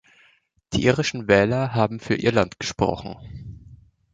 [0.73, 3.77] Die irischen Wähler haben für Irland gesprochen.